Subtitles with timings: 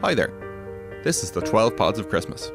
[0.00, 0.30] Hi there.
[1.02, 2.52] This is the 12 Pods of Christmas.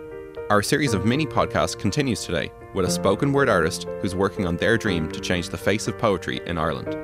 [0.49, 4.55] Our series of mini podcasts continues today with a spoken word artist who's working on
[4.55, 6.95] their dream to change the face of poetry in Ireland.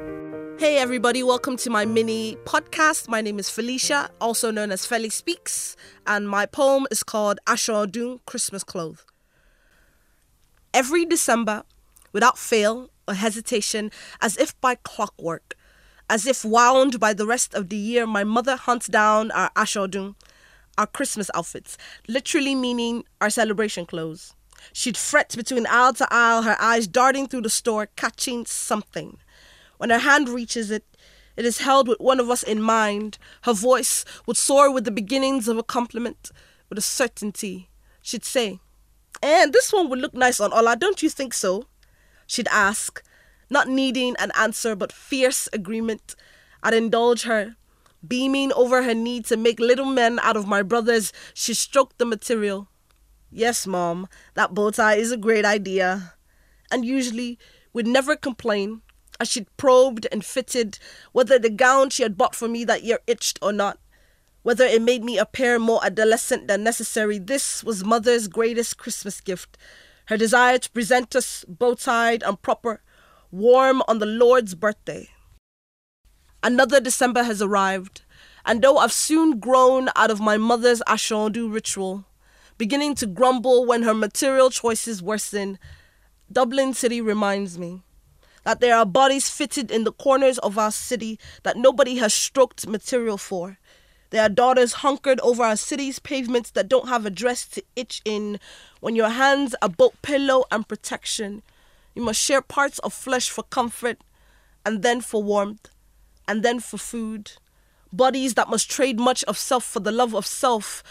[0.57, 3.10] Hey, everybody, welcome to my mini podcast.
[3.10, 5.76] My name is Felicia, also known as Felispeaks,
[6.08, 9.06] and my poem is called Aso Odun Christmas Clothes.
[10.74, 11.63] Every December,
[12.13, 15.58] without fail or hesitation, as if by clockwork,
[16.09, 19.85] as if wound by the rest of the year, my mother hunts down our Aso
[19.85, 20.16] Odun,
[20.80, 24.34] our Christmas outfits, literally meaning our celebration clothes.
[24.72, 29.18] She'd fret between aisle to aisle, her eyes darting through the store, catching something.
[29.78, 30.86] When her hand reaches it,
[31.36, 33.18] it is held with one of us in mind.
[33.44, 36.32] Her voice would soar with the beginnings of a compliment,
[36.70, 37.70] with a certainty.
[38.02, 38.59] She'd say,
[39.22, 41.66] And this one would look nice on Ola, don't you think so?
[42.26, 43.04] She'd ask,
[43.50, 46.16] not needing an answer but fierce agreement.
[46.64, 47.56] I'd indulge her.
[48.08, 52.05] Beaming over her need to make little men out of my brothers, she stroked the
[52.05, 52.67] material.
[53.31, 56.14] Yes, Mom, that bow tie is a great idea.
[56.72, 57.38] And usually
[57.73, 58.81] would never complain
[59.19, 60.80] as she'd probed and fitted
[61.11, 63.80] whether the gown she had bought for me that year itched or not,
[64.44, 67.19] whether it made me appear more adolescent than necessary.
[67.19, 69.58] This was Mother's greatest Christmas gift
[70.09, 72.81] her desire to present us bow tied and proper,
[73.30, 75.08] warm on the Lord's birthday.
[76.42, 78.02] Another December has arrived,
[78.45, 82.06] and though I've soon grown out of my mother's Aso Odun ritual,
[82.58, 85.59] beginning to grumble when her material choices worsen,
[86.31, 87.81] Dublin City reminds me
[88.46, 92.66] that there are bodies fitted in the corners of our city that nobody has stroked
[92.66, 93.58] material for.
[94.12, 98.02] There are daughters hunkered over our city's pavements that don't have a dress to itch
[98.06, 98.40] in.
[98.80, 101.44] When your hands are both pillow and protection,
[101.94, 103.98] you must share parts of flesh for comfort,
[104.66, 105.70] and then for warmth,
[106.30, 107.31] and then for food.
[107.91, 110.83] Bodies that must trade much of self for the love of self.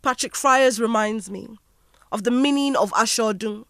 [0.00, 1.58] Patrick Friars reminds me
[2.10, 3.66] of the meaning of Aso Odun,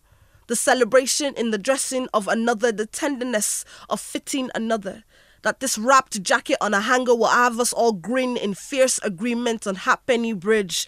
[0.47, 5.03] the celebration in the dressing of another, the tenderness of fitting another.
[5.43, 9.67] That this wrapped jacket on a hanger will have us all grin in fierce agreement
[9.67, 10.87] on Halfpenny Bridge.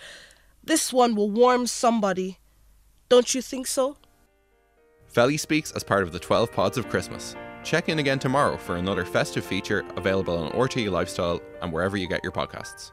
[0.62, 2.38] This one will warm somebody.
[3.08, 3.96] Don't you think so?
[5.12, 7.34] Felispeaks as part of the 12 Pods of Christmas.
[7.62, 12.08] Check in again tomorrow for another festive feature available on RTE Lifestyle and wherever you
[12.08, 12.92] get your podcasts.